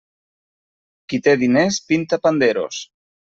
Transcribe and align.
Qui 1.13 1.19
té 1.27 1.35
diners 1.41 1.79
pinta 1.93 2.21
panderos. 2.25 2.81